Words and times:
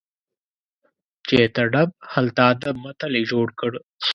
چیرته 1.27 1.61
ډب، 1.73 1.89
هلته 2.13 2.41
ادب 2.51 2.75
متل 2.83 3.11
یې 3.19 3.23
جوړ 3.31 3.47
کړ. 3.59 3.71